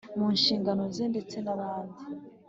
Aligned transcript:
munshingano 0.17 0.83
ze 0.95 1.03
ndetse 1.11 1.37
nabandi 1.45 1.99